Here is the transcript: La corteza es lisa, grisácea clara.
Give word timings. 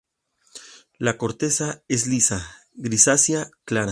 La 0.97 1.15
corteza 1.19 1.83
es 1.87 2.07
lisa, 2.07 2.59
grisácea 2.73 3.51
clara. 3.65 3.89